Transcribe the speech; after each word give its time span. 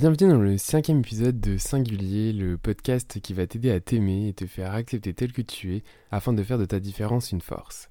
Bienvenue 0.00 0.30
dans 0.30 0.38
le 0.38 0.56
cinquième 0.58 1.00
épisode 1.00 1.40
de 1.40 1.58
Singulier, 1.58 2.32
le 2.32 2.56
podcast 2.56 3.18
qui 3.20 3.34
va 3.34 3.48
t'aider 3.48 3.72
à 3.72 3.80
t'aimer 3.80 4.28
et 4.28 4.32
te 4.32 4.46
faire 4.46 4.72
accepter 4.72 5.12
tel 5.12 5.32
que 5.32 5.42
tu 5.42 5.74
es 5.74 5.82
afin 6.12 6.32
de 6.32 6.40
faire 6.44 6.56
de 6.56 6.66
ta 6.66 6.78
différence 6.78 7.32
une 7.32 7.40
force. 7.40 7.90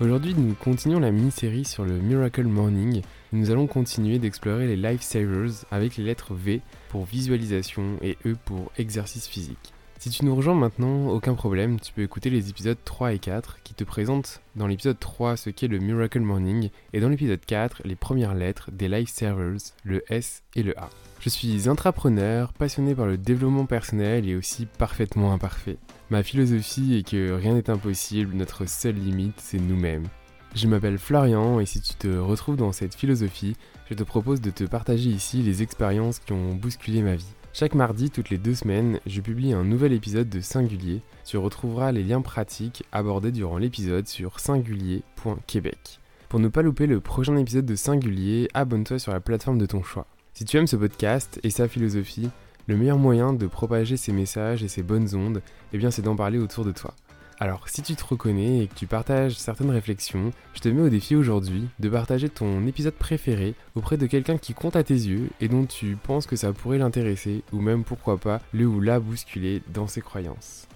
Aujourd'hui, 0.00 0.34
nous 0.34 0.54
continuons 0.54 0.98
la 0.98 1.12
mini-série 1.12 1.64
sur 1.64 1.84
le 1.84 2.00
Miracle 2.00 2.48
Morning. 2.48 3.02
Nous 3.30 3.52
allons 3.52 3.68
continuer 3.68 4.18
d'explorer 4.18 4.66
les 4.66 4.76
Lifesavers 4.76 5.64
avec 5.70 5.96
les 5.96 6.02
lettres 6.02 6.34
V 6.34 6.60
pour 6.88 7.04
visualisation 7.04 7.98
et 8.02 8.18
E 8.26 8.34
pour 8.44 8.72
exercice 8.78 9.28
physique. 9.28 9.75
Si 9.98 10.10
tu 10.10 10.26
nous 10.26 10.36
rejoins 10.36 10.54
maintenant, 10.54 11.08
aucun 11.08 11.34
problème, 11.34 11.80
tu 11.80 11.92
peux 11.92 12.02
écouter 12.02 12.28
les 12.28 12.50
épisodes 12.50 12.76
3 12.84 13.14
et 13.14 13.18
4 13.18 13.62
qui 13.62 13.72
te 13.72 13.82
présentent 13.82 14.42
dans 14.54 14.66
l'épisode 14.66 14.98
3 15.00 15.38
ce 15.38 15.48
qu'est 15.48 15.68
le 15.68 15.78
Miracle 15.78 16.20
Morning 16.20 16.68
et 16.92 17.00
dans 17.00 17.08
l'épisode 17.08 17.40
4 17.44 17.80
les 17.84 17.96
premières 17.96 18.34
lettres 18.34 18.70
des 18.70 18.88
Life 18.88 19.08
Servers, 19.08 19.72
le 19.84 20.04
S 20.12 20.42
et 20.54 20.62
le 20.62 20.78
A. 20.78 20.90
Je 21.20 21.30
suis 21.30 21.68
intrapreneur, 21.68 22.52
passionné 22.52 22.94
par 22.94 23.06
le 23.06 23.16
développement 23.16 23.64
personnel 23.64 24.28
et 24.28 24.36
aussi 24.36 24.66
parfaitement 24.66 25.32
imparfait. 25.32 25.78
Ma 26.10 26.22
philosophie 26.22 26.96
est 26.96 27.08
que 27.08 27.32
rien 27.32 27.54
n'est 27.54 27.70
impossible, 27.70 28.36
notre 28.36 28.68
seule 28.68 28.96
limite 28.96 29.40
c'est 29.40 29.58
nous-mêmes. 29.58 30.06
Je 30.54 30.68
m'appelle 30.68 30.98
Florian 30.98 31.58
et 31.58 31.66
si 31.66 31.80
tu 31.80 31.94
te 31.94 32.08
retrouves 32.18 32.56
dans 32.56 32.72
cette 32.72 32.94
philosophie, 32.94 33.56
je 33.88 33.94
te 33.94 34.02
propose 34.02 34.42
de 34.42 34.50
te 34.50 34.64
partager 34.64 35.08
ici 35.08 35.42
les 35.42 35.62
expériences 35.62 36.18
qui 36.18 36.32
ont 36.32 36.54
bousculé 36.54 37.00
ma 37.02 37.16
vie. 37.16 37.34
Chaque 37.58 37.74
mardi, 37.74 38.10
toutes 38.10 38.28
les 38.28 38.36
deux 38.36 38.54
semaines, 38.54 39.00
je 39.06 39.22
publie 39.22 39.54
un 39.54 39.64
nouvel 39.64 39.94
épisode 39.94 40.28
de 40.28 40.42
Singulier. 40.42 41.00
Tu 41.24 41.38
retrouveras 41.38 41.90
les 41.90 42.02
liens 42.02 42.20
pratiques 42.20 42.84
abordés 42.92 43.32
durant 43.32 43.56
l'épisode 43.56 44.06
sur 44.06 44.40
singulier.québec. 44.40 46.00
Pour 46.28 46.38
ne 46.38 46.48
pas 46.48 46.60
louper 46.60 46.86
le 46.86 47.00
prochain 47.00 47.34
épisode 47.38 47.64
de 47.64 47.74
Singulier, 47.74 48.50
abonne-toi 48.52 48.98
sur 48.98 49.12
la 49.12 49.20
plateforme 49.20 49.56
de 49.56 49.64
ton 49.64 49.82
choix. 49.82 50.06
Si 50.34 50.44
tu 50.44 50.58
aimes 50.58 50.66
ce 50.66 50.76
podcast 50.76 51.40
et 51.44 51.48
sa 51.48 51.66
philosophie, 51.66 52.28
le 52.66 52.76
meilleur 52.76 52.98
moyen 52.98 53.32
de 53.32 53.46
propager 53.46 53.96
ces 53.96 54.12
messages 54.12 54.62
et 54.62 54.68
ces 54.68 54.82
bonnes 54.82 55.14
ondes, 55.14 55.40
eh 55.72 55.78
bien 55.78 55.90
c'est 55.90 56.02
d'en 56.02 56.14
parler 56.14 56.38
autour 56.38 56.66
de 56.66 56.72
toi. 56.72 56.92
Alors, 57.38 57.68
si 57.68 57.82
tu 57.82 57.94
te 57.96 58.04
reconnais 58.04 58.60
et 58.60 58.66
que 58.66 58.74
tu 58.74 58.86
partages 58.86 59.34
certaines 59.34 59.68
réflexions, 59.68 60.30
je 60.54 60.60
te 60.60 60.70
mets 60.70 60.80
au 60.80 60.88
défi 60.88 61.14
aujourd'hui 61.14 61.68
de 61.80 61.90
partager 61.90 62.30
ton 62.30 62.66
épisode 62.66 62.94
préféré 62.94 63.54
auprès 63.74 63.98
de 63.98 64.06
quelqu'un 64.06 64.38
qui 64.38 64.54
compte 64.54 64.74
à 64.74 64.82
tes 64.82 64.94
yeux 64.94 65.28
et 65.42 65.48
dont 65.48 65.66
tu 65.66 65.96
penses 65.96 66.26
que 66.26 66.36
ça 66.36 66.54
pourrait 66.54 66.78
l'intéresser 66.78 67.42
ou 67.52 67.60
même 67.60 67.84
pourquoi 67.84 68.16
pas 68.16 68.40
le 68.54 68.64
ou 68.64 68.80
la 68.80 69.00
bousculer 69.00 69.62
dans 69.74 69.86
ses 69.86 70.00
croyances. 70.00 70.66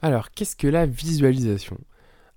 Alors, 0.00 0.30
qu'est-ce 0.30 0.54
que 0.54 0.68
la 0.68 0.86
visualisation? 0.86 1.76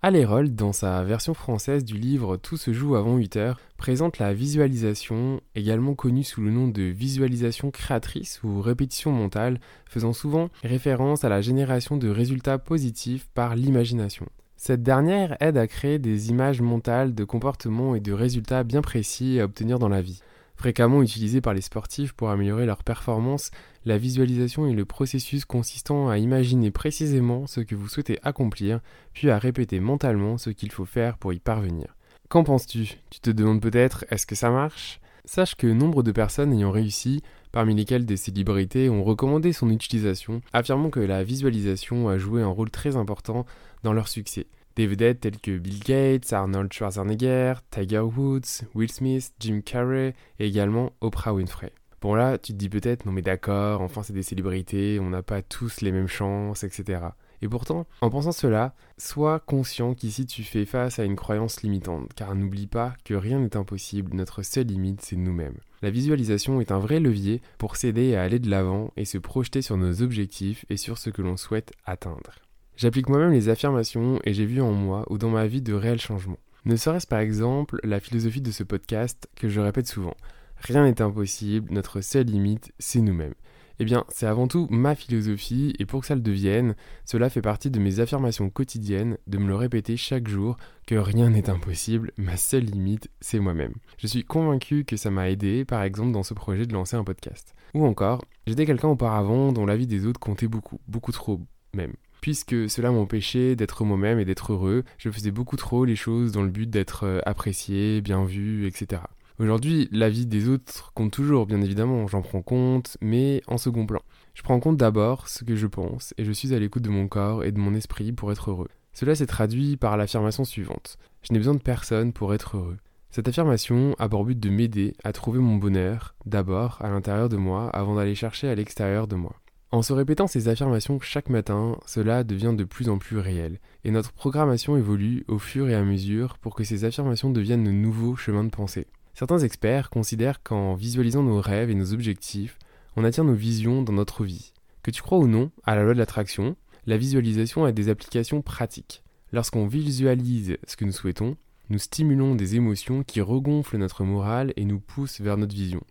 Alerold, 0.01 0.55
dans 0.55 0.71
sa 0.71 1.03
version 1.03 1.33
française 1.33 1.83
du 1.83 1.97
livre 1.97 2.37
Tout 2.37 2.55
se 2.55 2.71
joue 2.71 2.95
avant 2.95 3.17
8 3.17 3.35
heures, 3.35 3.59
présente 3.75 4.17
la 4.17 4.33
visualisation, 4.33 5.41
également 5.55 5.93
connue 5.93 6.23
sous 6.23 6.39
le 6.39 6.51
nom 6.51 6.69
de 6.69 6.83
visualisation 6.83 7.69
créatrice 7.69 8.39
ou 8.45 8.61
répétition 8.61 9.11
mentale, 9.11 9.59
faisant 9.85 10.13
souvent 10.13 10.51
référence 10.63 11.25
à 11.25 11.29
la 11.29 11.41
génération 11.41 11.97
de 11.97 12.07
résultats 12.07 12.59
positifs 12.59 13.27
par 13.33 13.57
l'imagination. 13.57 14.25
Cette 14.55 14.83
dernière 14.83 15.35
aide 15.41 15.57
à 15.57 15.67
créer 15.67 15.99
des 15.99 16.29
images 16.29 16.61
mentales 16.61 17.13
de 17.13 17.25
comportements 17.25 17.93
et 17.93 17.99
de 17.99 18.13
résultats 18.13 18.63
bien 18.63 18.81
précis 18.81 19.41
à 19.41 19.43
obtenir 19.43 19.79
dans 19.79 19.89
la 19.89 20.01
vie. 20.01 20.21
Fréquemment 20.59 21.01
utilisée 21.01 21.39
par 21.39 21.53
les 21.53 21.61
sportifs 21.61 22.11
pour 22.11 22.31
améliorer 22.31 22.65
leur 22.65 22.83
performance, 22.83 23.49
la 23.85 23.97
visualisation 23.97 24.67
est 24.67 24.73
le 24.73 24.83
processus 24.83 25.45
consistant 25.45 26.09
à 26.09 26.17
imaginer 26.17 26.69
précisément 26.69 27.47
ce 27.47 27.61
que 27.61 27.75
vous 27.75 27.87
souhaitez 27.87 28.19
accomplir, 28.23 28.81
puis 29.13 29.29
à 29.29 29.39
répéter 29.39 29.79
mentalement 29.79 30.37
ce 30.37 30.49
qu'il 30.49 30.69
faut 30.73 30.83
faire 30.83 31.17
pour 31.17 31.31
y 31.31 31.39
parvenir. 31.39 31.95
Qu'en 32.27 32.43
penses-tu? 32.43 32.97
Tu 33.09 33.21
te 33.21 33.29
demandes 33.29 33.61
peut-être 33.61 34.03
est-ce 34.11 34.27
que 34.27 34.35
ça 34.35 34.49
marche? 34.49 34.99
Sache 35.23 35.55
que 35.55 35.65
nombre 35.65 36.03
de 36.03 36.11
personnes 36.11 36.51
ayant 36.51 36.71
réussi, 36.71 37.23
parmi 37.53 37.73
lesquelles 37.73 38.05
des 38.05 38.17
célébrités, 38.17 38.89
ont 38.89 39.05
recommandé 39.05 39.53
son 39.53 39.69
utilisation, 39.69 40.41
affirmant 40.51 40.89
que 40.89 40.99
la 40.99 41.23
visualisation 41.23 42.09
a 42.09 42.17
joué 42.17 42.41
un 42.41 42.47
rôle 42.47 42.69
très 42.69 42.97
important 42.97 43.45
dans 43.83 43.93
leur 43.93 44.09
succès. 44.09 44.45
Des 44.79 44.87
vedettes 44.87 45.19
telles 45.19 45.41
que 45.41 45.57
Bill 45.57 45.79
Gates, 45.79 46.31
Arnold 46.31 46.71
Schwarzenegger, 46.71 47.55
Tiger 47.69 47.99
Woods, 47.99 48.63
Will 48.73 48.89
Smith, 48.89 49.33
Jim 49.37 49.59
Carrey 49.59 50.15
et 50.39 50.47
également 50.47 50.93
Oprah 51.01 51.33
Winfrey. 51.33 51.73
Bon 51.99 52.15
là, 52.15 52.37
tu 52.37 52.53
te 52.53 52.57
dis 52.57 52.69
peut-être, 52.69 53.05
non 53.05 53.11
mais 53.11 53.21
d'accord, 53.21 53.81
enfin 53.81 54.03
c'est 54.03 54.13
des 54.13 54.23
célébrités, 54.23 54.97
on 55.01 55.09
n'a 55.09 55.21
pas 55.21 55.41
tous 55.41 55.81
les 55.81 55.91
mêmes 55.91 56.07
chances, 56.07 56.63
etc. 56.63 57.01
Et 57.41 57.49
pourtant, 57.49 57.87
en 57.99 58.09
pensant 58.09 58.31
cela, 58.31 58.73
sois 58.97 59.41
conscient 59.41 59.95
qu'ici 59.95 60.25
tu 60.25 60.45
fais 60.45 60.63
face 60.63 60.97
à 60.97 61.03
une 61.03 61.17
croyance 61.17 61.61
limitante, 61.61 62.13
car 62.15 62.33
n'oublie 62.33 62.67
pas 62.67 62.93
que 63.03 63.15
rien 63.15 63.39
n'est 63.39 63.57
impossible, 63.57 64.15
notre 64.15 64.43
seule 64.43 64.67
limite 64.67 65.01
c'est 65.01 65.17
nous-mêmes. 65.17 65.57
La 65.81 65.89
visualisation 65.89 66.61
est 66.61 66.71
un 66.71 66.79
vrai 66.79 67.01
levier 67.01 67.41
pour 67.57 67.75
s'aider 67.75 68.15
à 68.15 68.23
aller 68.23 68.39
de 68.39 68.49
l'avant 68.49 68.93
et 68.95 69.03
se 69.03 69.17
projeter 69.17 69.61
sur 69.61 69.75
nos 69.75 70.01
objectifs 70.01 70.63
et 70.69 70.77
sur 70.77 70.97
ce 70.97 71.09
que 71.09 71.21
l'on 71.21 71.35
souhaite 71.35 71.73
atteindre. 71.85 72.31
J'applique 72.79 73.09
moi-même 73.09 73.33
les 73.33 73.49
affirmations 73.49 74.21
et 74.23 74.33
j'ai 74.33 74.45
vu 74.45 74.61
en 74.61 74.71
moi 74.71 75.03
ou 75.09 75.17
dans 75.17 75.27
ma 75.27 75.47
vie 75.47 75.61
de 75.61 75.73
réels 75.73 75.99
changements. 75.99 76.39
Ne 76.63 76.77
serait-ce 76.77 77.07
par 77.07 77.19
exemple 77.19 77.77
la 77.83 77.99
philosophie 77.99 78.39
de 78.39 78.51
ce 78.51 78.63
podcast 78.63 79.27
que 79.35 79.49
je 79.49 79.59
répète 79.59 79.87
souvent. 79.87 80.13
Rien 80.55 80.85
n'est 80.85 81.01
impossible, 81.01 81.73
notre 81.73 81.99
seule 81.99 82.27
limite, 82.27 82.71
c'est 82.79 83.01
nous-mêmes. 83.01 83.33
Eh 83.79 83.83
bien, 83.83 84.05
c'est 84.07 84.27
avant 84.27 84.47
tout 84.47 84.65
ma 84.69 84.95
philosophie, 84.95 85.73
et 85.77 85.85
pour 85.85 85.99
que 85.99 86.07
ça 86.07 86.15
le 86.15 86.21
devienne, 86.21 86.73
cela 87.03 87.29
fait 87.29 87.41
partie 87.41 87.69
de 87.69 87.79
mes 87.79 87.99
affirmations 87.99 88.49
quotidiennes, 88.49 89.17
de 89.27 89.37
me 89.37 89.49
le 89.49 89.55
répéter 89.55 89.97
chaque 89.97 90.29
jour, 90.29 90.55
que 90.87 90.95
rien 90.95 91.31
n'est 91.31 91.49
impossible, 91.49 92.13
ma 92.15 92.37
seule 92.37 92.63
limite, 92.63 93.09
c'est 93.19 93.39
moi-même. 93.39 93.73
Je 93.97 94.07
suis 94.07 94.23
convaincu 94.23 94.85
que 94.85 94.95
ça 94.95 95.11
m'a 95.11 95.29
aidé, 95.29 95.65
par 95.65 95.83
exemple, 95.83 96.13
dans 96.13 96.23
ce 96.23 96.33
projet 96.33 96.65
de 96.65 96.71
lancer 96.71 96.95
un 96.95 97.03
podcast. 97.03 97.55
Ou 97.73 97.85
encore, 97.85 98.23
j'étais 98.47 98.65
quelqu'un 98.65 98.87
auparavant 98.87 99.51
dont 99.51 99.65
la 99.65 99.75
vie 99.75 99.87
des 99.87 100.05
autres 100.05 100.21
comptait 100.21 100.47
beaucoup, 100.47 100.79
beaucoup 100.87 101.11
trop 101.11 101.41
même. 101.73 101.93
Puisque 102.21 102.69
cela 102.69 102.91
m'empêchait 102.91 103.55
d'être 103.55 103.85
moi-même 103.85 104.19
et 104.19 104.25
d'être 104.25 104.53
heureux, 104.53 104.83
je 104.97 105.09
faisais 105.09 105.31
beaucoup 105.31 105.55
trop 105.55 105.85
les 105.85 105.95
choses 105.95 106.31
dans 106.31 106.43
le 106.43 106.49
but 106.49 106.69
d'être 106.69 107.05
euh, 107.05 107.19
apprécié, 107.25 108.01
bien 108.01 108.25
vu, 108.25 108.67
etc. 108.67 109.01
Aujourd'hui, 109.39 109.87
la 109.93 110.09
vie 110.09 110.25
des 110.25 110.49
autres 110.49 110.91
compte 110.93 111.11
toujours, 111.11 111.45
bien 111.45 111.61
évidemment, 111.61 112.07
j'en 112.07 112.21
prends 112.21 112.41
compte, 112.41 112.97
mais 112.99 113.41
en 113.47 113.57
second 113.57 113.85
plan. 113.85 114.01
Je 114.33 114.43
prends 114.43 114.55
en 114.55 114.59
compte 114.59 114.75
d'abord 114.75 115.29
ce 115.29 115.45
que 115.45 115.55
je 115.55 115.65
pense, 115.65 116.13
et 116.17 116.25
je 116.25 116.31
suis 116.33 116.53
à 116.53 116.59
l'écoute 116.59 116.83
de 116.83 116.89
mon 116.89 117.07
corps 117.07 117.45
et 117.45 117.53
de 117.53 117.59
mon 117.59 117.73
esprit 117.73 118.11
pour 118.11 118.33
être 118.33 118.51
heureux. 118.51 118.67
Cela 118.91 119.15
s'est 119.15 119.27
traduit 119.27 119.77
par 119.77 119.95
l'affirmation 119.95 120.43
suivante. 120.43 120.97
Je 121.21 121.31
n'ai 121.31 121.39
besoin 121.39 121.53
de 121.53 121.61
personne 121.61 122.11
pour 122.11 122.33
être 122.33 122.57
heureux. 122.57 122.77
Cette 123.11 123.29
affirmation 123.29 123.95
a 123.97 124.09
pour 124.09 124.25
but 124.25 124.37
de 124.37 124.49
m'aider 124.49 124.93
à 125.05 125.13
trouver 125.13 125.39
mon 125.39 125.55
bonheur, 125.55 126.15
d'abord 126.25 126.77
à 126.81 126.89
l'intérieur 126.89 127.29
de 127.29 127.37
moi, 127.37 127.69
avant 127.69 127.95
d'aller 127.95 128.15
chercher 128.15 128.49
à 128.49 128.55
l'extérieur 128.55 129.07
de 129.07 129.15
moi. 129.15 129.35
En 129.71 129.83
se 129.83 129.93
répétant 129.93 130.25
ces 130.25 130.47
affirmations 130.47 130.99
chaque 130.99 131.29
matin, 131.29 131.77
cela 131.85 132.23
devient 132.23 132.55
de 132.57 132.63
plus 132.63 132.89
en 132.89 132.97
plus 132.97 133.19
réel, 133.19 133.59
et 133.83 133.91
notre 133.91 134.11
programmation 134.11 134.77
évolue 134.77 135.25
au 135.27 135.37
fur 135.37 135.69
et 135.69 135.75
à 135.75 135.83
mesure 135.83 136.39
pour 136.39 136.55
que 136.55 136.63
ces 136.63 136.85
affirmations 136.85 137.29
deviennent 137.29 137.63
de 137.63 137.71
nouveaux 137.71 138.15
chemins 138.15 138.43
de 138.43 138.49
pensée. 138.49 138.87
Certains 139.13 139.39
experts 139.39 139.91
considèrent 139.91 140.41
qu'en 140.41 140.73
visualisant 140.73 141.21
nos 141.21 141.39
rêves 141.39 141.69
et 141.69 141.75
nos 141.75 141.93
objectifs, 141.93 142.57
on 142.95 143.03
attire 143.03 143.23
nos 143.25 143.35
visions 143.35 143.83
dans 143.83 143.93
notre 143.93 144.23
vie. 144.23 144.53
Que 144.81 144.89
tu 144.89 145.03
crois 145.03 145.19
ou 145.19 145.27
non 145.27 145.51
à 145.65 145.75
la 145.75 145.83
loi 145.83 145.93
de 145.93 145.99
l'attraction, 145.99 146.55
la 146.87 146.97
visualisation 146.97 147.63
a 147.63 147.71
des 147.71 147.89
applications 147.89 148.41
pratiques. 148.41 149.03
Lorsqu'on 149.31 149.67
visualise 149.67 150.57
ce 150.65 150.77
que 150.77 150.85
nous 150.85 150.91
souhaitons, 150.91 151.37
nous 151.69 151.77
stimulons 151.77 152.33
des 152.33 152.55
émotions 152.55 153.03
qui 153.03 153.21
regonflent 153.21 153.77
notre 153.77 154.03
morale 154.03 154.51
et 154.55 154.65
nous 154.65 154.79
poussent 154.79 155.21
vers 155.21 155.37
notre 155.37 155.53
vision. 155.53 155.81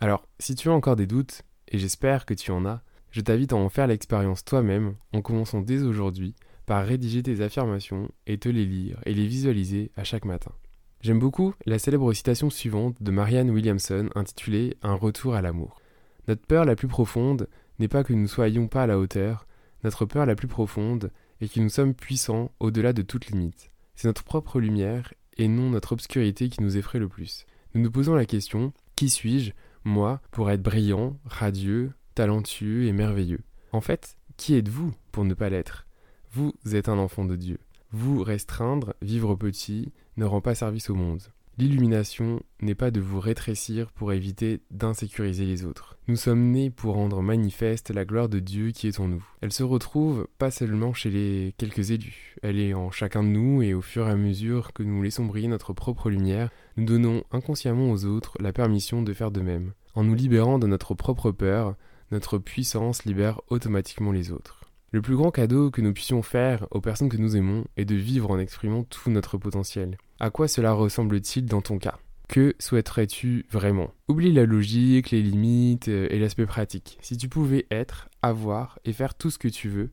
Alors, 0.00 0.26
si 0.38 0.54
tu 0.54 0.70
as 0.70 0.72
encore 0.72 0.96
des 0.96 1.06
doutes, 1.06 1.42
et 1.68 1.78
j'espère 1.78 2.24
que 2.24 2.32
tu 2.32 2.50
en 2.50 2.64
as, 2.64 2.82
je 3.16 3.22
t'invite 3.22 3.54
à 3.54 3.56
en 3.56 3.70
faire 3.70 3.86
l'expérience 3.86 4.44
toi-même 4.44 4.94
en 5.14 5.22
commençant 5.22 5.62
dès 5.62 5.80
aujourd'hui 5.80 6.34
par 6.66 6.84
rédiger 6.84 7.22
tes 7.22 7.40
affirmations 7.40 8.10
et 8.26 8.36
te 8.36 8.50
les 8.50 8.66
lire 8.66 9.00
et 9.06 9.14
les 9.14 9.26
visualiser 9.26 9.90
à 9.96 10.04
chaque 10.04 10.26
matin. 10.26 10.52
J'aime 11.00 11.18
beaucoup 11.18 11.54
la 11.64 11.78
célèbre 11.78 12.12
citation 12.12 12.50
suivante 12.50 13.02
de 13.02 13.10
Marianne 13.10 13.48
Williamson 13.48 14.10
intitulée 14.14 14.76
Un 14.82 14.92
retour 14.92 15.34
à 15.34 15.40
l'amour. 15.40 15.80
Notre 16.28 16.46
peur 16.46 16.66
la 16.66 16.76
plus 16.76 16.88
profonde 16.88 17.48
n'est 17.78 17.88
pas 17.88 18.04
que 18.04 18.12
nous 18.12 18.20
ne 18.20 18.26
soyons 18.26 18.68
pas 18.68 18.82
à 18.82 18.86
la 18.86 18.98
hauteur, 18.98 19.46
notre 19.82 20.04
peur 20.04 20.26
la 20.26 20.34
plus 20.34 20.48
profonde 20.48 21.10
est 21.40 21.50
que 21.50 21.60
nous 21.60 21.70
sommes 21.70 21.94
puissants 21.94 22.50
au-delà 22.60 22.92
de 22.92 23.00
toute 23.00 23.28
limite. 23.28 23.70
C'est 23.94 24.08
notre 24.08 24.24
propre 24.24 24.60
lumière 24.60 25.14
et 25.38 25.48
non 25.48 25.70
notre 25.70 25.92
obscurité 25.92 26.50
qui 26.50 26.62
nous 26.62 26.76
effraie 26.76 26.98
le 26.98 27.08
plus. 27.08 27.46
Nous 27.74 27.80
nous 27.80 27.90
posons 27.90 28.14
la 28.14 28.26
question 28.26 28.74
Qui 28.94 29.08
suis-je, 29.08 29.52
moi, 29.84 30.20
pour 30.32 30.50
être 30.50 30.62
brillant, 30.62 31.18
radieux, 31.24 31.94
talentueux 32.16 32.86
et 32.86 32.92
merveilleux. 32.92 33.42
En 33.72 33.82
fait, 33.82 34.16
qui 34.38 34.54
êtes-vous 34.54 34.92
pour 35.12 35.24
ne 35.24 35.34
pas 35.34 35.50
l'être? 35.50 35.86
Vous 36.32 36.54
êtes 36.72 36.88
un 36.88 36.98
enfant 36.98 37.26
de 37.26 37.36
Dieu. 37.36 37.58
Vous 37.92 38.22
restreindre, 38.22 38.94
vivre 39.02 39.34
petit, 39.36 39.92
ne 40.16 40.24
rend 40.24 40.40
pas 40.40 40.54
service 40.54 40.88
au 40.88 40.94
monde. 40.94 41.22
L'illumination 41.58 42.40
n'est 42.60 42.74
pas 42.74 42.90
de 42.90 43.00
vous 43.00 43.20
rétrécir 43.20 43.92
pour 43.92 44.12
éviter 44.12 44.60
d'insécuriser 44.70 45.44
les 45.44 45.64
autres. 45.64 45.98
Nous 46.08 46.16
sommes 46.16 46.50
nés 46.50 46.70
pour 46.70 46.94
rendre 46.94 47.22
manifeste 47.22 47.90
la 47.90 48.04
gloire 48.06 48.28
de 48.30 48.38
Dieu 48.38 48.70
qui 48.70 48.88
est 48.88 49.00
en 49.00 49.08
nous. 49.08 49.24
Elle 49.42 49.52
se 49.52 49.62
retrouve 49.62 50.26
pas 50.38 50.50
seulement 50.50 50.94
chez 50.94 51.10
les 51.10 51.54
quelques 51.58 51.90
élus, 51.90 52.36
elle 52.42 52.58
est 52.58 52.74
en 52.74 52.90
chacun 52.90 53.22
de 53.22 53.28
nous 53.28 53.62
et 53.62 53.72
au 53.72 53.82
fur 53.82 54.06
et 54.06 54.10
à 54.10 54.16
mesure 54.16 54.72
que 54.72 54.82
nous 54.82 55.02
laissons 55.02 55.24
briller 55.24 55.48
notre 55.48 55.72
propre 55.74 56.10
lumière, 56.10 56.50
nous 56.76 56.84
donnons 56.84 57.24
inconsciemment 57.30 57.90
aux 57.90 58.04
autres 58.06 58.36
la 58.40 58.52
permission 58.52 59.02
de 59.02 59.14
faire 59.14 59.30
de 59.30 59.40
même. 59.40 59.72
En 59.94 60.04
nous 60.04 60.14
libérant 60.14 60.58
de 60.58 60.66
notre 60.66 60.94
propre 60.94 61.30
peur, 61.30 61.76
notre 62.10 62.38
puissance 62.38 63.04
libère 63.04 63.40
automatiquement 63.48 64.12
les 64.12 64.32
autres. 64.32 64.60
Le 64.92 65.02
plus 65.02 65.16
grand 65.16 65.30
cadeau 65.30 65.70
que 65.70 65.80
nous 65.80 65.92
puissions 65.92 66.22
faire 66.22 66.66
aux 66.70 66.80
personnes 66.80 67.08
que 67.08 67.16
nous 67.16 67.36
aimons 67.36 67.64
est 67.76 67.84
de 67.84 67.96
vivre 67.96 68.30
en 68.30 68.38
exprimant 68.38 68.84
tout 68.84 69.10
notre 69.10 69.36
potentiel. 69.36 69.98
À 70.20 70.30
quoi 70.30 70.48
cela 70.48 70.72
ressemble-t-il 70.72 71.46
dans 71.46 71.60
ton 71.60 71.78
cas? 71.78 71.98
Que 72.28 72.54
souhaiterais-tu 72.58 73.46
vraiment? 73.50 73.92
Oublie 74.08 74.32
la 74.32 74.46
logique, 74.46 75.10
les 75.10 75.22
limites 75.22 75.88
euh, 75.88 76.08
et 76.10 76.18
l'aspect 76.18 76.46
pratique. 76.46 76.98
Si 77.02 77.16
tu 77.16 77.28
pouvais 77.28 77.66
être, 77.70 78.08
avoir 78.22 78.78
et 78.84 78.92
faire 78.92 79.14
tout 79.14 79.30
ce 79.30 79.38
que 79.38 79.48
tu 79.48 79.68
veux, 79.68 79.90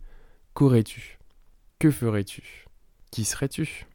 qu'aurais-tu? 0.54 1.20
Que 1.80 1.92
ferais-tu? 1.92 2.66
Qui 3.12 3.26
serais-tu? 3.26 3.86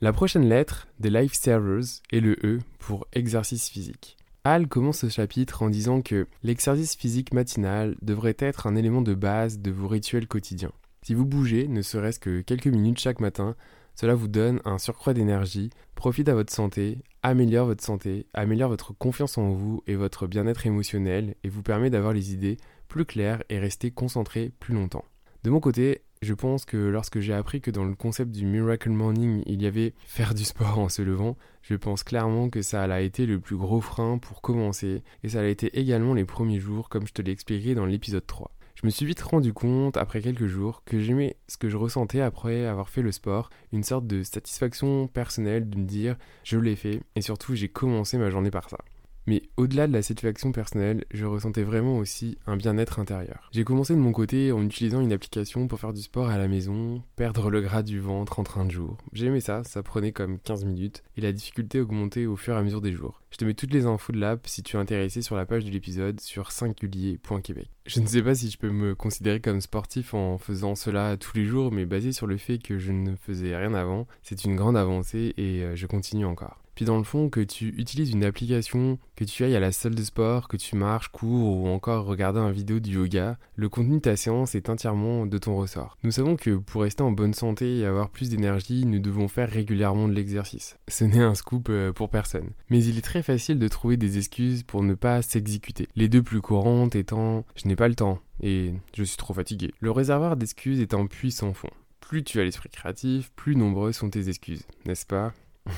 La 0.00 0.12
prochaine 0.12 0.48
lettre 0.48 0.88
des 1.00 1.10
Life 1.10 1.32
Servers 1.32 2.02
est 2.12 2.20
le 2.20 2.36
E 2.44 2.58
pour 2.78 3.06
exercice 3.12 3.68
physique. 3.68 4.17
Al 4.50 4.66
commence 4.66 5.00
ce 5.00 5.10
chapitre 5.10 5.62
en 5.62 5.68
disant 5.68 6.00
que 6.00 6.26
l'exercice 6.42 6.96
physique 6.96 7.34
matinal 7.34 7.96
devrait 8.00 8.36
être 8.38 8.66
un 8.66 8.76
élément 8.76 9.02
de 9.02 9.12
base 9.12 9.58
de 9.58 9.70
vos 9.70 9.88
rituels 9.88 10.26
quotidiens. 10.26 10.72
Si 11.02 11.12
vous 11.12 11.26
bougez, 11.26 11.68
ne 11.68 11.82
serait-ce 11.82 12.18
que 12.18 12.40
quelques 12.40 12.68
minutes 12.68 12.98
chaque 12.98 13.20
matin, 13.20 13.56
cela 13.94 14.14
vous 14.14 14.26
donne 14.26 14.62
un 14.64 14.78
surcroît 14.78 15.12
d'énergie, 15.12 15.68
profite 15.94 16.30
à 16.30 16.34
votre 16.34 16.50
santé, 16.50 16.96
améliore 17.22 17.66
votre 17.66 17.84
santé, 17.84 18.26
améliore 18.32 18.70
votre 18.70 18.94
confiance 18.94 19.36
en 19.36 19.50
vous 19.50 19.82
et 19.86 19.96
votre 19.96 20.26
bien-être 20.26 20.66
émotionnel 20.66 21.34
et 21.44 21.50
vous 21.50 21.62
permet 21.62 21.90
d'avoir 21.90 22.14
les 22.14 22.32
idées 22.32 22.56
plus 22.88 23.04
claires 23.04 23.42
et 23.50 23.58
rester 23.58 23.90
concentré 23.90 24.50
plus 24.60 24.72
longtemps. 24.72 25.04
De 25.44 25.50
mon 25.50 25.60
côté, 25.60 26.00
je 26.22 26.34
pense 26.34 26.64
que 26.64 26.76
lorsque 26.76 27.20
j'ai 27.20 27.32
appris 27.32 27.60
que 27.60 27.70
dans 27.70 27.84
le 27.84 27.94
concept 27.94 28.32
du 28.32 28.44
Miracle 28.44 28.90
Morning, 28.90 29.42
il 29.46 29.62
y 29.62 29.66
avait 29.66 29.94
faire 30.06 30.34
du 30.34 30.44
sport 30.44 30.78
en 30.78 30.88
se 30.88 31.02
levant, 31.02 31.36
je 31.62 31.74
pense 31.74 32.02
clairement 32.02 32.50
que 32.50 32.62
ça 32.62 32.82
a 32.82 33.00
été 33.00 33.26
le 33.26 33.40
plus 33.40 33.56
gros 33.56 33.80
frein 33.80 34.18
pour 34.18 34.40
commencer, 34.40 35.02
et 35.22 35.28
ça 35.28 35.40
a 35.40 35.44
été 35.44 35.78
également 35.78 36.14
les 36.14 36.24
premiers 36.24 36.60
jours, 36.60 36.88
comme 36.88 37.06
je 37.06 37.12
te 37.12 37.22
l'ai 37.22 37.32
expliqué 37.32 37.74
dans 37.74 37.86
l'épisode 37.86 38.26
3. 38.26 38.50
Je 38.80 38.86
me 38.86 38.90
suis 38.90 39.06
vite 39.06 39.20
rendu 39.20 39.52
compte, 39.52 39.96
après 39.96 40.20
quelques 40.20 40.46
jours, 40.46 40.82
que 40.84 41.00
j'aimais 41.00 41.36
ce 41.48 41.56
que 41.56 41.68
je 41.68 41.76
ressentais 41.76 42.20
après 42.20 42.64
avoir 42.66 42.88
fait 42.88 43.02
le 43.02 43.10
sport, 43.10 43.50
une 43.72 43.82
sorte 43.82 44.06
de 44.06 44.22
satisfaction 44.22 45.08
personnelle 45.08 45.68
de 45.68 45.78
me 45.78 45.84
dire 45.84 46.16
je 46.44 46.58
l'ai 46.58 46.76
fait, 46.76 47.00
et 47.16 47.20
surtout 47.20 47.54
j'ai 47.54 47.68
commencé 47.68 48.18
ma 48.18 48.30
journée 48.30 48.50
par 48.50 48.70
ça. 48.70 48.78
Mais 49.28 49.42
au-delà 49.58 49.86
de 49.86 49.92
la 49.92 50.00
satisfaction 50.00 50.52
personnelle, 50.52 51.04
je 51.10 51.26
ressentais 51.26 51.62
vraiment 51.62 51.98
aussi 51.98 52.38
un 52.46 52.56
bien-être 52.56 52.98
intérieur. 52.98 53.50
J'ai 53.52 53.62
commencé 53.62 53.92
de 53.92 53.98
mon 53.98 54.10
côté 54.10 54.52
en 54.52 54.62
utilisant 54.62 55.02
une 55.02 55.12
application 55.12 55.68
pour 55.68 55.78
faire 55.78 55.92
du 55.92 56.00
sport 56.00 56.30
à 56.30 56.38
la 56.38 56.48
maison, 56.48 57.02
perdre 57.14 57.50
le 57.50 57.60
gras 57.60 57.82
du 57.82 58.00
ventre 58.00 58.38
en 58.38 58.42
train 58.42 58.64
de 58.64 58.70
jour. 58.70 58.96
J'aimais 59.12 59.42
ça, 59.42 59.64
ça 59.64 59.82
prenait 59.82 60.12
comme 60.12 60.38
15 60.38 60.64
minutes, 60.64 61.04
et 61.18 61.20
la 61.20 61.32
difficulté 61.32 61.78
augmentait 61.78 62.24
au 62.24 62.36
fur 62.36 62.54
et 62.54 62.56
à 62.56 62.62
mesure 62.62 62.80
des 62.80 62.92
jours. 62.92 63.20
Je 63.30 63.36
te 63.36 63.44
mets 63.44 63.52
toutes 63.52 63.74
les 63.74 63.84
infos 63.84 64.14
de 64.14 64.18
l'app 64.18 64.46
si 64.46 64.62
tu 64.62 64.76
es 64.78 64.80
intéressé 64.80 65.20
sur 65.20 65.36
la 65.36 65.44
page 65.44 65.66
de 65.66 65.70
l'épisode 65.70 66.22
sur 66.22 66.50
singulier.québec. 66.50 67.68
Je 67.84 68.00
ne 68.00 68.06
sais 68.06 68.22
pas 68.22 68.34
si 68.34 68.50
je 68.50 68.56
peux 68.56 68.70
me 68.70 68.94
considérer 68.94 69.40
comme 69.40 69.60
sportif 69.60 70.14
en 70.14 70.38
faisant 70.38 70.74
cela 70.74 71.18
tous 71.18 71.36
les 71.36 71.44
jours, 71.44 71.70
mais 71.70 71.84
basé 71.84 72.12
sur 72.12 72.26
le 72.26 72.38
fait 72.38 72.56
que 72.56 72.78
je 72.78 72.92
ne 72.92 73.14
faisais 73.14 73.54
rien 73.54 73.74
avant, 73.74 74.06
c'est 74.22 74.44
une 74.44 74.56
grande 74.56 74.78
avancée 74.78 75.34
et 75.36 75.62
euh, 75.62 75.76
je 75.76 75.86
continue 75.86 76.24
encore. 76.24 76.62
Puis 76.78 76.84
dans 76.84 76.96
le 76.96 77.02
fond, 77.02 77.28
que 77.28 77.40
tu 77.40 77.74
utilises 77.76 78.12
une 78.12 78.22
application, 78.22 79.00
que 79.16 79.24
tu 79.24 79.42
ailles 79.42 79.56
à 79.56 79.58
la 79.58 79.72
salle 79.72 79.96
de 79.96 80.02
sport, 80.04 80.46
que 80.46 80.56
tu 80.56 80.76
marches, 80.76 81.08
cours 81.08 81.56
ou 81.56 81.66
encore 81.66 82.04
regarder 82.04 82.38
un 82.38 82.52
vidéo 82.52 82.78
du 82.78 82.92
yoga, 82.92 83.36
le 83.56 83.68
contenu 83.68 83.96
de 83.96 84.02
ta 84.02 84.14
séance 84.14 84.54
est 84.54 84.68
entièrement 84.68 85.26
de 85.26 85.38
ton 85.38 85.56
ressort. 85.56 85.98
Nous 86.04 86.12
savons 86.12 86.36
que 86.36 86.54
pour 86.54 86.82
rester 86.82 87.02
en 87.02 87.10
bonne 87.10 87.34
santé 87.34 87.78
et 87.78 87.84
avoir 87.84 88.10
plus 88.10 88.30
d'énergie, 88.30 88.86
nous 88.86 89.00
devons 89.00 89.26
faire 89.26 89.50
régulièrement 89.50 90.06
de 90.06 90.12
l'exercice. 90.12 90.78
Ce 90.86 91.02
n'est 91.02 91.18
un 91.18 91.34
scoop 91.34 91.66
euh, 91.68 91.92
pour 91.92 92.10
personne. 92.10 92.50
Mais 92.70 92.84
il 92.84 92.96
est 92.96 93.02
très 93.02 93.24
facile 93.24 93.58
de 93.58 93.66
trouver 93.66 93.96
des 93.96 94.16
excuses 94.16 94.62
pour 94.62 94.84
ne 94.84 94.94
pas 94.94 95.20
s'exécuter. 95.20 95.88
Les 95.96 96.08
deux 96.08 96.22
plus 96.22 96.40
courantes 96.40 96.94
étant 96.94 97.44
je 97.56 97.66
n'ai 97.66 97.74
pas 97.74 97.88
le 97.88 97.96
temps 97.96 98.20
et 98.40 98.72
je 98.96 99.02
suis 99.02 99.16
trop 99.16 99.34
fatigué. 99.34 99.74
Le 99.80 99.90
réservoir 99.90 100.36
d'excuses 100.36 100.78
est 100.78 100.94
un 100.94 101.06
puits 101.06 101.32
sans 101.32 101.54
fond. 101.54 101.70
Plus 101.98 102.22
tu 102.22 102.38
as 102.38 102.44
l'esprit 102.44 102.68
créatif, 102.68 103.32
plus 103.34 103.56
nombreuses 103.56 103.96
sont 103.96 104.10
tes 104.10 104.28
excuses, 104.28 104.62
n'est-ce 104.86 105.06
pas? 105.06 105.32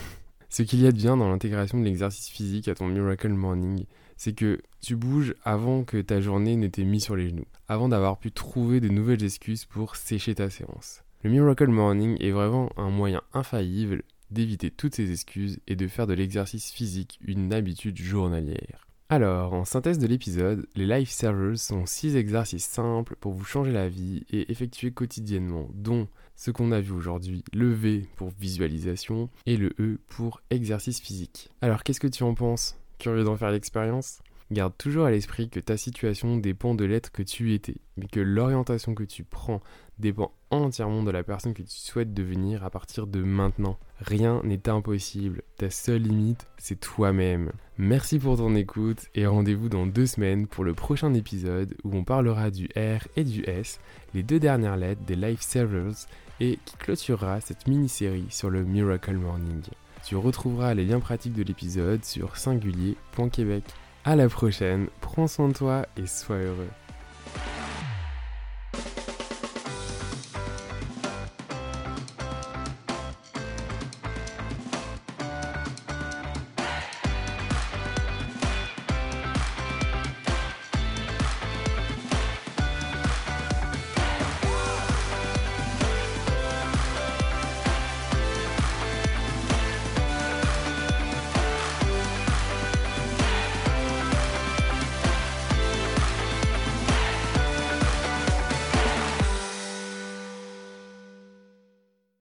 Ce 0.51 0.65
qu'il 0.65 0.81
y 0.81 0.87
a 0.89 0.91
de 0.91 0.97
bien 0.97 1.17
dans 1.17 1.31
l'intégration 1.31 1.79
de 1.79 1.85
l'exercice 1.85 2.29
physique 2.29 2.67
à 2.67 2.75
ton 2.75 2.89
Miracle 2.89 3.29
Morning, 3.29 3.85
c'est 4.17 4.33
que 4.33 4.61
tu 4.81 4.97
bouges 4.97 5.33
avant 5.45 5.85
que 5.85 6.01
ta 6.01 6.21
journée 6.21 6.57
ne 6.57 6.67
t'ait 6.67 6.83
mis 6.83 7.01
sur 7.01 7.15
les 7.15 7.29
genoux, 7.29 7.47
avant 7.69 7.89
d'avoir 7.89 8.19
pu 8.19 8.33
trouver 8.33 8.81
de 8.81 8.89
nouvelles 8.89 9.23
excuses 9.23 9.65
pour 9.65 9.95
sécher 9.95 10.35
ta 10.35 10.51
séance. 10.51 11.05
Le 11.23 11.31
Miracle 11.31 11.69
Morning 11.69 12.17
est 12.19 12.33
vraiment 12.33 12.69
un 12.77 12.91
moyen 12.91 13.23
infaillible 13.33 14.03
d'éviter 14.33 14.73
toutes 14.73 14.97
ces 14.97 15.13
excuses 15.13 15.61
et 15.69 15.77
de 15.77 15.87
faire 15.87 16.09
de 16.09 16.15
l'exercice 16.15 16.73
physique 16.73 17.21
une 17.25 17.53
habitude 17.53 17.97
journalière. 17.97 18.89
Alors, 19.09 19.55
en 19.55 19.65
synthèse 19.65 19.99
de 19.99 20.07
l'épisode, 20.09 20.67
les 20.75 20.87
Life 20.87 21.11
Servers 21.11 21.59
sont 21.59 21.87
6 21.87 22.17
exercices 22.17 22.67
simples 22.67 23.17
pour 23.21 23.35
vous 23.35 23.45
changer 23.45 23.71
la 23.71 23.89
vie 23.89 24.25
et 24.31 24.51
effectuer 24.51 24.91
quotidiennement, 24.91 25.69
dont 25.75 26.09
ce 26.41 26.51
qu'on 26.51 26.73
a 26.73 26.81
vu 26.81 26.93
aujourd'hui, 26.93 27.45
le 27.53 27.71
V 27.71 28.09
pour 28.17 28.31
visualisation 28.41 29.29
et 29.45 29.59
le 29.59 29.75
E 29.79 29.99
pour 30.09 30.41
exercice 30.49 30.99
physique. 30.99 31.51
Alors, 31.61 31.83
qu'est-ce 31.83 32.01
que 32.01 32.07
tu 32.07 32.23
en 32.23 32.33
penses? 32.33 32.79
Curieux 32.99 33.25
d'en 33.25 33.37
faire 33.37 33.51
l'expérience? 33.51 34.21
Garde 34.53 34.77
toujours 34.77 35.05
à 35.05 35.13
l'esprit 35.13 35.49
que 35.49 35.61
ta 35.61 35.77
situation 35.77 36.37
dépend 36.37 36.75
de 36.75 36.85
l'être 36.85 37.13
que 37.13 37.23
tu 37.23 37.55
étais, 37.55 37.77
mais 37.97 38.09
que 38.09 38.19
l'orientation 38.19 38.97
que 38.97 39.05
tu 39.05 39.23
prends 39.23 39.61
dépend 40.01 40.33
entièrement 40.51 41.05
de 41.05 41.13
la 41.13 41.23
personne 41.23 41.55
que 41.55 41.63
tu 41.63 41.79
souhaites 41.79 42.13
devenir 42.13 42.65
à 42.65 42.71
partir 42.71 43.07
de 43.07 43.23
maintenant. 43.23 43.79
Rien 44.01 44.41
n'est 44.43 44.69
impossible, 44.69 45.43
ta 45.57 45.71
seule 45.71 46.03
limite, 46.03 46.49
c'est 46.59 46.81
toi-même. 46.81 47.53
Merci 47.79 48.19
pour 48.19 48.39
ton 48.39 48.57
écoute 48.57 49.07
et 49.15 49.27
rendez-vous 49.27 49.69
dans 49.69 49.87
deux 49.87 50.07
semaines 50.07 50.49
pour 50.49 50.65
le 50.65 50.75
prochain 50.75 51.15
épisode 51.15 51.77
où 51.85 51.95
on 51.95 52.03
parlera 52.03 52.51
du 52.51 52.69
R 52.77 53.07
et 53.15 53.23
du 53.23 53.45
S, 53.45 53.79
les 54.15 54.25
deux 54.25 54.41
dernières 54.41 54.77
lettres 54.77 55.05
des 55.07 55.17
Life 55.17 55.43
Servers, 55.43 56.07
et 56.41 56.59
qui 56.65 56.77
clôturera 56.77 57.41
cette 57.41 57.69
mini-série 57.69 58.27
sur 58.31 58.51
le 58.51 58.65
Miracle 58.65 59.17
Morning. 59.17 59.63
Tu 60.05 60.17
retrouveras 60.17 60.75
les 60.75 60.87
liens 60.87 61.01
pratiques 61.01 61.35
de 61.35 61.43
l'épisode 61.45 62.05
sur 62.05 62.37
singulier.québec. 62.37 63.65
À 64.03 64.17
la 64.17 64.31
prochaine, 64.31 64.87
prends 65.03 65.27
soin 65.27 65.49
de 65.49 65.53
toi 65.53 65.85
et 65.99 66.07
sois 66.07 66.37
heureux. 66.37 66.71